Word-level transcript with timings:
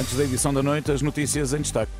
Antes 0.00 0.16
da 0.16 0.24
edição 0.24 0.54
da 0.54 0.62
noite, 0.62 0.90
as 0.90 1.02
notícias 1.02 1.52
em 1.52 1.60
destaque. 1.60 1.92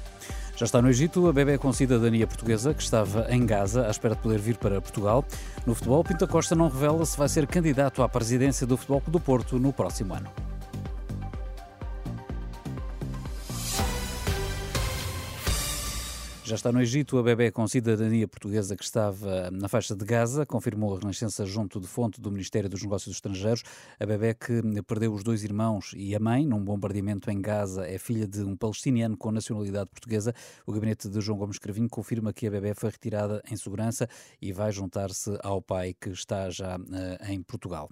Já 0.56 0.64
está 0.64 0.80
no 0.80 0.88
Egito 0.88 1.28
a 1.28 1.32
bebê 1.34 1.58
com 1.58 1.70
cidadania 1.70 2.27
portuguesa 2.27 2.72
que 2.72 2.82
estava 2.82 3.27
em 3.28 3.45
Gaza 3.45 3.86
à 3.86 3.91
espera 3.91 4.14
de 4.14 4.22
poder 4.22 4.38
vir 4.38 4.56
para 4.56 4.80
Portugal. 4.80 5.22
No 5.66 5.74
futebol, 5.74 6.02
Pinta 6.02 6.27
Costa 6.27 6.55
não 6.55 6.70
revela 6.70 7.05
se 7.05 7.18
vai 7.18 7.28
ser 7.28 7.46
candidato 7.46 8.02
à 8.02 8.08
presidência 8.08 8.66
do 8.66 8.78
Futebol 8.78 9.02
do 9.06 9.20
Porto 9.20 9.58
no 9.58 9.70
próximo 9.70 10.14
ano. 10.14 10.49
Já 16.50 16.56
está 16.56 16.72
no 16.72 16.82
Egito 16.82 17.16
a 17.16 17.22
bebê 17.22 17.52
com 17.52 17.64
cidadania 17.68 18.27
portuguesa 18.27 18.74
que 18.74 18.82
estava 18.82 19.52
na 19.52 19.68
faixa 19.68 19.95
de 19.95 20.04
Gaza, 20.04 20.45
confirmou 20.45 20.92
a 20.92 20.98
Renascença 20.98 21.46
junto 21.46 21.78
de 21.78 21.86
fonte 21.86 22.20
do 22.20 22.28
Ministério 22.28 22.68
dos 22.68 22.82
Negócios 22.82 23.14
Estrangeiros. 23.14 23.62
A 24.00 24.04
bebê 24.04 24.34
que 24.34 24.60
perdeu 24.82 25.14
os 25.14 25.22
dois 25.22 25.44
irmãos 25.44 25.92
e 25.96 26.12
a 26.12 26.18
mãe 26.18 26.44
num 26.44 26.58
bombardeamento 26.58 27.30
em 27.30 27.41
Gaza 27.41 27.86
é 27.86 27.98
filha 27.98 28.27
de 28.27 28.42
um 28.42 28.56
palestiniano 28.56 29.16
com 29.16 29.30
nacionalidade 29.30 29.91
portuguesa. 29.91 30.34
O 30.66 30.72
gabinete 30.72 31.08
de 31.08 31.20
João 31.20 31.38
Gomes 31.38 31.56
Cravinho 31.56 31.88
confirma 31.88 32.33
que 32.33 32.48
a 32.48 32.50
bebê 32.50 32.75
foi 32.75 32.91
retirada 32.91 33.41
em 33.48 33.55
segurança 33.55 34.08
e 34.42 34.53
vai 34.53 34.72
juntar-se 34.72 35.38
ao 35.44 35.62
pai 35.62 35.94
que 35.94 36.10
está 36.10 36.50
já 36.50 36.77
uh, 36.77 37.30
em 37.30 37.41
Portugal. 37.44 37.88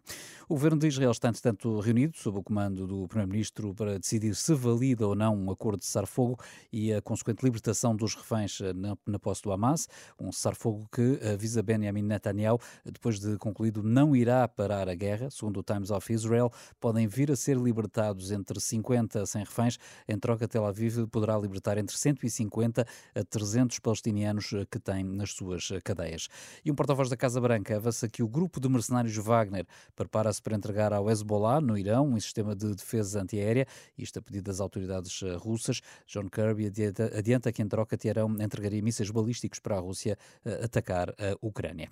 O 0.49 0.55
governo 0.55 0.81
de 0.81 0.89
Israel 0.89 1.13
está, 1.13 1.29
entretanto, 1.29 1.79
reunido 1.79 2.17
sob 2.17 2.41
o 2.41 2.43
comando 2.43 2.89
do 2.89 3.07
primeiro-ministro 3.07 3.73
para 3.73 4.01
decidir 4.01 4.35
se 4.35 4.53
valida 4.53 5.07
ou 5.07 5.15
não 5.15 5.37
um 5.37 5.49
acordo 5.49 5.79
de 5.79 5.87
cessar-fogo 5.87 6.41
e 6.73 6.93
a 6.93 7.01
consequente 7.01 7.45
libertação 7.45 7.95
dos 7.95 8.17
reféns 8.17 8.48
eh, 8.61 8.73
na, 8.73 8.97
na 9.07 9.19
posse 9.19 9.43
do 9.43 9.53
Hamas, 9.53 9.89
um 10.19 10.33
cessar-fogo 10.33 10.89
que 10.93 11.21
avisa 11.33 11.63
Benjamin 11.63 12.03
Netanyahu, 12.03 12.59
depois 12.85 13.19
de 13.19 13.37
concluído, 13.39 13.83
não 13.83 14.15
irá 14.15 14.47
parar 14.49 14.89
a 14.89 14.95
guerra. 14.95 15.31
Segundo 15.31 15.61
o 15.61 15.63
Times 15.63 15.91
of 15.91 16.13
Israel, 16.13 16.53
podem 16.81 17.07
vir 17.07 17.31
a 17.31 17.37
ser 17.37 17.57
libertados 17.57 18.31
entre 18.31 18.61
50 18.61 19.23
a 19.23 19.27
100 19.27 19.45
reféns. 19.45 19.79
Em 20.09 20.19
troca, 20.19 20.49
Tel 20.49 20.65
Aviv 20.65 21.07
poderá 21.09 21.37
libertar 21.39 21.79
entre 21.79 21.97
150 21.97 22.87
a 23.15 23.25
300 23.25 23.79
palestinianos 23.79 24.53
eh, 24.53 24.67
que 24.71 24.79
tem 24.79 25.05
nas 25.05 25.33
suas 25.33 25.71
eh, 25.71 25.81
cadeias. 25.81 26.29
E 26.65 26.71
um 26.71 26.75
porta-voz 26.75 27.09
da 27.09 27.17
Casa 27.17 27.41
Branca 27.41 27.77
avança 27.77 28.09
que 28.09 28.23
o 28.23 28.29
grupo 28.29 28.61
de 28.61 28.69
mercenários 28.69 29.17
Wagner 29.17 29.67
prepara-se 29.95 30.41
para 30.43 30.57
entregar 30.57 30.93
ao 30.93 31.11
Hezbollah, 31.11 31.61
no 31.61 31.77
Irão, 31.77 32.09
um 32.09 32.21
sistema 32.21 32.55
de 32.55 32.75
defesa 32.75 33.23
antiaérea, 33.23 33.67
isto 33.97 34.19
a 34.19 34.23
pedido 34.23 34.45
das 34.45 34.61
autoridades 34.61 35.21
russas. 35.39 35.81
John 36.07 36.29
Kirby 36.29 36.67
adianta, 36.67 37.13
adianta 37.17 37.53
que 37.53 37.63
em 37.63 37.69
troca 37.69 37.97
terão 37.97 38.29
entregaria 38.45 38.83
mísseis 38.83 39.11
balísticos 39.11 39.59
para 39.59 39.77
a 39.77 39.81
Rússia 39.81 40.19
eh, 40.45 40.65
atacar 40.65 41.11
a 41.11 41.37
Ucrânia. 41.41 41.91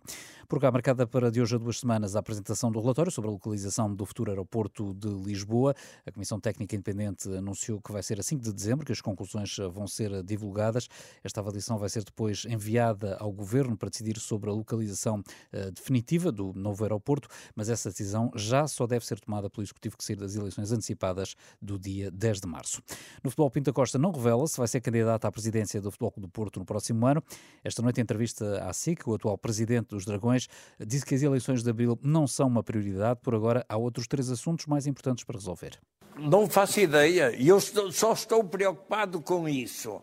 Por 0.49 0.61
cá, 0.61 0.71
marcada 0.71 1.07
para 1.07 1.31
de 1.31 1.41
hoje 1.41 1.57
a 1.57 1.59
duas 1.59 1.81
semanas 1.81 2.17
a 2.17 2.21
apresentação 2.21 2.71
do 2.71 2.81
relatório 2.81 3.11
sobre 3.11 3.29
a 3.29 3.33
localização 3.33 3.93
do 3.93 4.07
futuro 4.07 4.31
aeroporto 4.31 4.95
de 4.95 5.09
Lisboa. 5.09 5.75
A 6.05 6.13
Comissão 6.13 6.39
Técnica 6.39 6.75
Independente 6.75 7.29
anunciou 7.29 7.81
que 7.81 7.93
vai 7.93 8.03
ser 8.03 8.21
a 8.21 8.23
5 8.23 8.43
de 8.43 8.53
dezembro, 8.53 8.87
que 8.87 8.93
as 8.93 9.01
conclusões 9.01 9.59
eh, 9.59 9.69
vão 9.69 9.87
ser 9.87 10.23
divulgadas. 10.23 10.89
Esta 11.23 11.41
avaliação 11.41 11.79
vai 11.79 11.89
ser 11.89 12.05
depois 12.05 12.45
enviada 12.45 13.17
ao 13.19 13.33
Governo 13.33 13.77
para 13.77 13.91
decidir 13.91 14.19
sobre 14.19 14.51
a 14.51 14.53
localização 14.53 15.21
uh, 15.53 15.71
definitiva 15.73 16.33
do 16.33 16.53
novo 16.55 16.83
aeroporto, 16.85 17.29
mas 17.55 17.69
essa 17.69 17.91
decisão 17.91 18.31
já 18.35 18.67
só 18.67 18.87
deve 18.87 19.05
ser 19.05 19.21
tomada 19.21 19.51
pelo 19.51 19.65
Executivo 19.65 19.97
que 19.97 20.05
sair 20.05 20.17
das 20.17 20.35
eleições 20.35 20.73
antecipadas 20.73 21.35
do 21.61 21.79
dia 21.79 22.11
10 22.11 22.41
de 22.41 22.47
março. 22.47 22.83
No 23.23 23.31
futebol, 23.31 23.51
Pinta 23.51 23.73
Costa 23.73 23.99
não 23.99 24.11
revela 24.11 24.47
se 24.47 24.57
vai 24.57 24.69
ser 24.69 24.81
candidato 24.81 25.25
à 25.27 25.33
presidência 25.33 25.81
do 25.81 25.91
Futebol 25.91 26.15
do 26.17 26.29
Porto 26.37 26.61
no 26.61 26.67
próximo 26.67 27.07
ano. 27.07 27.25
Esta 27.65 27.81
noite, 27.81 27.99
em 27.99 28.03
entrevista 28.03 28.63
à 28.63 28.71
SIC, 28.75 29.09
o 29.09 29.15
atual 29.15 29.39
presidente 29.39 29.89
dos 29.89 30.05
Dragões 30.05 30.49
disse 30.79 31.07
que 31.07 31.15
as 31.15 31.23
eleições 31.23 31.63
de 31.63 31.71
abril 31.71 31.99
não 32.03 32.27
são 32.27 32.47
uma 32.47 32.63
prioridade. 32.63 33.21
Por 33.23 33.35
agora, 33.35 33.65
há 33.67 33.77
outros 33.79 34.07
três 34.07 34.31
assuntos 34.31 34.67
mais 34.67 34.87
importantes 34.87 35.25
para 35.25 35.39
resolver. 35.39 35.79
Não 36.19 36.47
faço 36.47 36.79
ideia. 36.79 37.35
E 37.35 37.49
eu 37.49 37.59
só 37.59 38.13
estou 38.13 38.45
preocupado 38.45 39.23
com 39.23 39.49
isso. 39.49 40.03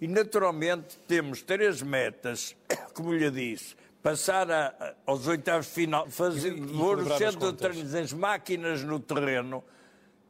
E, 0.00 0.08
naturalmente, 0.08 0.98
temos 1.06 1.42
três 1.42 1.82
metas, 1.82 2.56
como 2.94 3.12
lhe 3.12 3.30
disse. 3.30 3.76
Passar 4.02 4.50
a, 4.50 4.94
aos 5.04 5.26
oitavos 5.26 5.66
de 5.66 5.72
final, 5.72 6.08
fazer 6.08 6.52
o 6.52 7.18
centro 7.18 7.54
as 7.98 8.12
máquinas 8.12 8.82
no 8.82 8.98
terreno, 8.98 9.62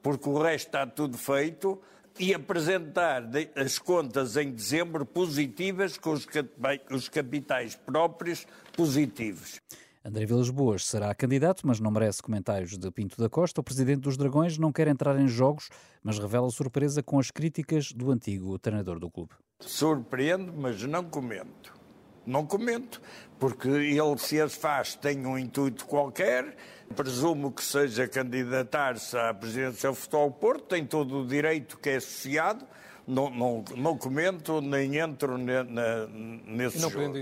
porque 0.03 0.29
o 0.29 0.43
resto 0.43 0.67
está 0.67 0.85
tudo 0.85 1.17
feito 1.17 1.81
e 2.19 2.33
apresentar 2.33 3.29
as 3.57 3.79
contas 3.79 4.37
em 4.37 4.51
dezembro 4.51 5.05
positivas, 5.05 5.99
com 5.99 6.13
os 6.13 7.09
capitais 7.09 7.75
próprios 7.75 8.47
positivos. 8.77 9.61
André 10.07 10.27
Vilas 10.27 10.51
Boas 10.51 10.85
será 10.87 11.15
candidato, 11.15 11.67
mas 11.67 11.81
não 11.81 11.91
merece 11.91 12.23
comentários 12.23 12.77
de 12.77 12.91
Pinto 12.91 13.17
da 13.17 13.29
Costa. 13.31 13.63
O 13.63 13.65
presidente 13.65 14.01
dos 14.01 14.19
Dragões 14.19 14.59
não 14.59 14.71
quer 14.71 14.87
entrar 14.87 15.19
em 15.19 15.27
jogos, 15.27 15.71
mas 16.03 16.19
revela 16.19 16.51
surpresa 16.51 17.03
com 17.03 17.19
as 17.19 17.31
críticas 17.31 17.91
do 17.91 18.11
antigo 18.11 18.59
treinador 18.59 18.99
do 18.99 19.11
clube. 19.11 19.33
Surpreendo, 19.61 20.53
mas 20.53 20.83
não 20.83 21.05
comento. 21.05 21.73
Não 22.27 22.47
comento, 22.47 23.01
porque 23.39 23.69
ele, 23.69 24.19
se 24.19 24.41
as 24.41 24.55
faz, 24.55 24.95
tem 24.95 25.27
um 25.27 25.39
intuito 25.39 25.87
qualquer. 25.87 26.57
Presumo 26.95 27.51
que 27.51 27.63
seja 27.63 28.07
candidatar-se 28.07 29.17
à 29.17 29.33
presidência 29.35 29.89
do 29.89 29.95
Futebol 29.95 30.31
Porto, 30.31 30.65
tem 30.67 30.87
todo 30.87 31.21
o 31.21 31.27
direito 31.27 31.79
que 31.79 31.91
é 31.91 31.97
associado. 31.97 32.67
Não, 33.07 33.29
não, 33.29 33.65
não 33.77 33.99
comento 33.99 34.61
nem 34.61 34.97
entro 34.97 35.37
ne, 35.37 35.63
nesse 36.47 36.81
não 36.81 36.91
jogo 36.91 37.13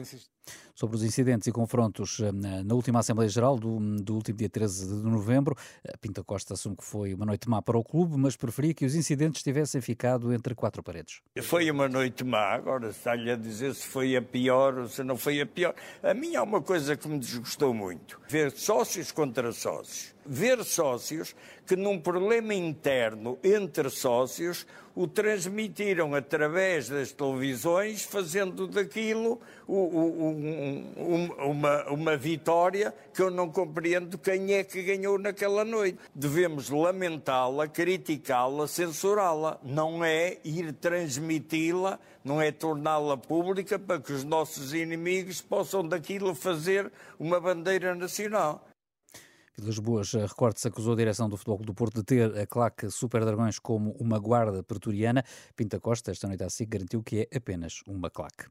sobre 0.75 0.97
os 0.97 1.05
incidentes 1.05 1.47
e 1.47 1.53
confrontos 1.53 2.21
eh, 2.21 2.33
na 2.33 2.75
última 2.75 3.01
Assembleia 3.01 3.29
Geral 3.29 3.59
do, 3.59 3.79
do 4.03 4.15
último 4.15 4.39
dia 4.39 4.49
13 4.49 5.03
de 5.03 5.09
novembro. 5.09 5.57
Pinta 6.01 6.25
Costa 6.25 6.55
assume 6.55 6.77
que 6.77 6.85
foi 6.85 7.15
uma 7.15 7.27
noite 7.27 7.49
má 7.49 7.63
para 7.63 7.79
o 7.79 7.85
clube, 7.85 8.17
mas 8.17 8.37
preferia 8.37 8.75
que 8.75 8.85
os 8.85 8.95
incidentes 8.95 9.43
tivessem 9.43 9.81
ficado 9.81 10.33
entre 10.33 10.55
quatro 10.55 10.83
paredes. 10.83 11.21
Foi 11.43 11.71
uma 11.71 11.89
noite 11.89 12.25
má, 12.25 12.55
agora 12.55 12.89
está-lhe 12.89 13.31
a 13.31 13.37
dizer 13.37 13.75
se 13.75 13.87
foi 13.87 14.17
a 14.17 14.23
pior 14.23 14.79
ou 14.79 14.89
se 14.89 15.03
não 15.05 15.17
foi 15.17 15.41
a 15.41 15.47
pior. 15.47 15.75
A 16.03 16.15
mim 16.15 16.35
há 16.37 16.43
uma 16.43 16.63
coisa 16.63 16.97
que 16.97 17.09
me 17.09 17.19
desgostou 17.19 17.73
muito: 17.73 18.21
ver 18.29 18.51
sócios 18.51 19.13
contra 19.13 19.53
sócios 19.53 20.13
ver 20.27 20.63
sócios 20.65 21.35
que, 21.67 21.77
num 21.77 21.99
problema 21.99 22.55
interno 22.55 23.39
entre 23.43 23.91
sócios, 23.91 24.67
o 24.95 25.07
transmitiram 25.09 26.15
através 26.15 26.89
das 26.89 27.13
televisões, 27.13 28.05
fazendo 28.05 28.67
daquilo 28.69 29.41
uma, 30.97 31.91
uma 31.91 32.17
vitória 32.17 32.95
que 33.15 33.23
eu 33.23 33.31
não 33.31 33.51
compreendo 33.51 34.19
quem 34.19 34.55
é 34.55 34.65
que 34.65 34.83
ganhou 34.83 35.19
naquela 35.19 35.65
noite. 35.65 35.99
Devemos 36.15 36.71
lamentá-la, 36.71 37.69
criticá-la, 37.69 38.67
censurá-la. 38.67 39.59
Não 39.63 40.05
é 40.05 40.39
ir 40.45 40.73
transmiti-la, 40.73 41.99
não 42.25 42.41
é 42.41 42.51
torná-la 42.51 43.17
pública 43.17 43.79
para 43.79 44.01
que 44.01 44.13
os 44.13 44.25
nossos 44.25 44.75
inimigos 44.75 45.41
possam 45.41 45.87
daquilo 45.87 46.35
fazer 46.35 46.91
uma 47.19 47.41
bandeira 47.41 47.95
nacional. 47.95 48.67
Vilas 49.59 49.79
Boas, 49.79 50.15
eh, 50.15 50.25
recorde-se, 50.25 50.67
acusou 50.67 50.95
a 50.95 50.97
direção 50.97 51.29
do 51.29 51.37
Futebol 51.37 51.59
do 51.59 51.75
Porto 51.75 51.97
de 51.97 52.03
ter 52.03 52.39
a 52.39 52.47
claque 52.47 52.91
Super 52.91 53.23
Dragões 53.23 53.59
como 53.59 53.91
uma 54.01 54.19
guarda 54.19 54.63
pretoriana. 54.63 55.23
Pinta 55.55 55.79
Costa, 55.79 56.11
esta 56.11 56.27
noite 56.27 56.43
assim, 56.43 56.67
garantiu 56.67 57.03
que 57.03 57.29
é 57.31 57.37
apenas 57.37 57.83
uma 57.87 58.09
claque. 58.09 58.47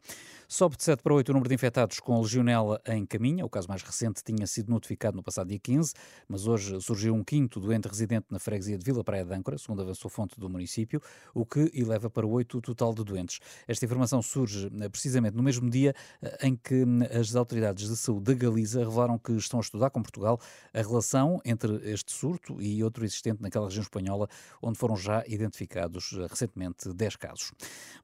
Sobe 0.47 0.77
de 0.77 0.83
7 0.83 1.01
para 1.01 1.13
8 1.13 1.29
o 1.29 1.33
número 1.33 1.49
de 1.49 1.55
infectados 1.55 1.99
com 1.99 2.21
legionela 2.21 2.79
em 2.85 3.03
caminho. 3.05 3.45
O 3.45 3.49
caso 3.49 3.67
mais 3.67 3.81
recente 3.81 4.21
tinha 4.23 4.45
sido 4.45 4.69
notificado 4.69 5.17
no 5.17 5.23
passado 5.23 5.47
dia 5.47 5.57
15, 5.57 5.93
mas 6.27 6.45
hoje 6.45 6.79
surgiu 6.81 7.15
um 7.15 7.23
quinto 7.23 7.59
doente 7.59 7.87
residente 7.87 8.27
na 8.29 8.37
freguesia 8.37 8.77
de 8.77 8.85
Vila 8.85 9.03
Praia 9.03 9.25
de 9.25 9.33
Âncora, 9.33 9.57
segundo 9.57 9.81
avançou 9.81 10.11
fonte 10.11 10.39
do 10.39 10.49
município, 10.49 11.01
o 11.33 11.45
que 11.45 11.71
eleva 11.73 12.09
para 12.09 12.27
8 12.27 12.57
o 12.57 12.61
total 12.61 12.93
de 12.93 13.03
doentes. 13.03 13.39
Esta 13.67 13.85
informação 13.85 14.21
surge 14.21 14.69
eh, 14.79 14.89
precisamente 14.89 15.35
no 15.35 15.41
mesmo 15.41 15.69
dia 15.69 15.95
eh, 16.21 16.47
em 16.47 16.55
que 16.55 16.85
as 17.17 17.35
autoridades 17.35 17.87
de 17.87 17.95
saúde 17.95 18.25
da 18.25 18.33
Galiza 18.33 18.79
revelaram 18.83 19.17
que 19.17 19.31
estão 19.31 19.59
a 19.59 19.63
estudar 19.63 19.89
com 19.89 20.03
Portugal 20.03 20.39
a 20.73 20.81
relação 20.91 21.39
entre 21.43 21.91
este 21.91 22.11
surto 22.11 22.61
e 22.61 22.83
outro 22.83 23.03
existente 23.03 23.41
naquela 23.41 23.65
região 23.65 23.81
espanhola, 23.81 24.27
onde 24.61 24.77
foram 24.77 24.95
já 24.95 25.23
identificados 25.27 26.13
eh, 26.13 26.27
recentemente 26.29 26.93
10 26.93 27.15
casos. 27.15 27.51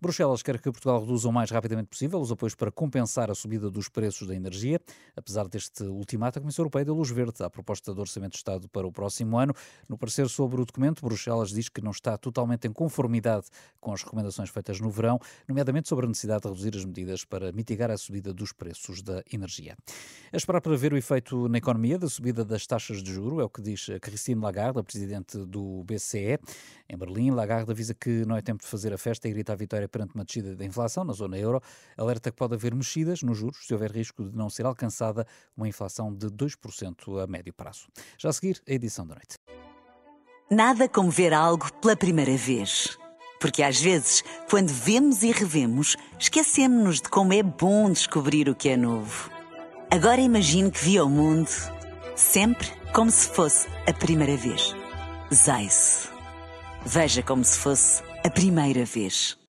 Bruxelas 0.02 0.42
quer 0.42 0.60
que 0.60 0.72
Portugal 0.72 1.00
reduza 1.02 1.28
o 1.28 1.32
mais 1.32 1.52
rapidamente 1.52 1.90
possível 1.90 2.20
os 2.20 2.32
apoios 2.32 2.56
para 2.56 2.72
compensar 2.72 3.30
a 3.30 3.36
subida 3.36 3.70
dos 3.70 3.90
preços 3.90 4.28
da 4.28 4.34
energia. 4.34 4.80
Apesar 5.16 5.48
deste 5.48 5.84
ultimato, 5.84 6.40
a 6.40 6.42
Comissão 6.42 6.64
Europeia 6.64 6.86
deu 6.86 6.96
luz 6.96 7.10
verde 7.10 7.44
à 7.44 7.50
proposta 7.50 7.94
de 7.94 8.00
Orçamento 8.00 8.32
de 8.32 8.38
Estado 8.38 8.70
para 8.70 8.88
o 8.88 8.92
próximo 8.92 9.38
ano. 9.38 9.54
No 9.90 9.98
parecer 9.98 10.30
sobre 10.30 10.62
o 10.62 10.66
documento, 10.66 11.02
Bruxelas 11.02 11.50
diz 11.50 11.70
que 11.70 11.82
não 11.82 11.92
está 11.92 12.18
totalmente 12.18 12.68
em 12.68 12.72
conformidade 12.72 13.48
com 13.80 13.92
as 13.92 14.04
recomendações 14.04 14.50
feitas 14.50 14.80
no 14.80 14.90
verão, 14.90 15.20
nomeadamente 15.48 15.90
sobre 15.90 16.06
a 16.06 16.08
necessidade 16.08 16.44
de 16.44 16.48
reduzir 16.48 16.76
as 16.76 16.86
medidas 16.86 17.26
para 17.26 17.52
mitigar 17.52 17.92
a 17.92 17.98
subida 17.98 18.34
dos 18.34 18.52
preços 18.52 19.02
da 19.02 19.24
energia. 19.32 19.76
A 20.32 20.38
esperar 20.38 20.62
para 20.62 20.76
ver 20.76 20.94
o 20.94 20.98
efeito 20.98 21.48
na 21.50 21.58
economia 21.58 21.98
da 21.98 22.08
subida 22.08 22.46
das 22.46 22.66
taxas 22.66 22.77
de 22.78 23.14
juro, 23.14 23.42
é 23.42 23.44
o 23.44 23.50
que 23.50 23.62
diz 23.62 23.88
Christine 24.02 24.42
Lagarde, 24.42 24.80
a 24.80 24.84
presidente 24.84 25.38
do 25.46 25.84
BCE. 25.84 26.40
Em 26.88 26.98
Berlim, 26.98 27.32
Lagarde 27.32 27.72
avisa 27.72 27.94
que 27.94 28.24
não 28.26 28.38
é 28.38 28.42
tempo 28.42 28.64
de 28.64 28.70
fazer 28.70 28.94
a 28.94 28.98
festa 28.98 29.28
e 29.28 29.32
gritar 29.32 29.54
a 29.54 29.56
vitória 29.56 29.88
perante 29.90 30.16
uma 30.16 30.24
descida 30.24 30.56
da 30.56 30.64
inflação 30.64 31.04
na 31.04 31.14
zona 31.14 31.38
euro. 31.38 31.62
Alerta 31.98 32.32
que 32.32 32.38
pode 32.38 32.54
haver 32.54 32.74
mexidas 32.74 33.24
nos 33.24 33.38
juros 33.38 33.66
se 33.66 33.74
houver 33.74 33.92
risco 33.92 34.24
de 34.24 34.38
não 34.38 34.50
ser 34.50 34.66
alcançada 34.66 35.26
uma 35.56 35.68
inflação 35.68 36.14
de 36.14 36.28
2% 36.28 37.24
a 37.24 37.28
médio 37.28 37.54
prazo. 37.54 37.88
Já 38.18 38.30
a 38.30 38.34
seguir, 38.34 38.62
a 38.68 38.72
edição 38.72 39.06
da 39.06 39.16
noite. 39.16 39.38
Nada 40.50 40.88
como 40.88 41.10
ver 41.10 41.34
algo 41.34 41.72
pela 41.82 41.96
primeira 41.96 42.38
vez. 42.38 42.98
Porque 43.40 43.62
às 43.62 43.80
vezes, 43.80 44.24
quando 44.50 44.70
vemos 44.70 45.24
e 45.24 45.32
revemos, 45.32 45.96
esquecemos-nos 46.20 47.02
de 47.02 47.10
como 47.10 47.34
é 47.34 47.44
bom 47.44 47.92
descobrir 47.92 48.50
o 48.50 48.56
que 48.56 48.70
é 48.70 48.78
novo. 48.78 49.30
Agora 49.92 50.20
imagine 50.20 50.72
que 50.72 50.84
viu 50.84 51.06
o 51.06 51.10
mundo 51.10 51.50
sempre 52.18 52.68
como 52.94 53.12
se 53.12 53.30
fosse 53.30 53.68
a 53.86 53.94
primeira 53.94 54.36
vez. 54.36 54.76
Zais. 55.32 56.10
Veja 56.84 57.22
como 57.22 57.44
se 57.44 57.60
fosse 57.60 58.02
a 58.26 58.30
primeira 58.30 58.84
vez. 58.84 59.38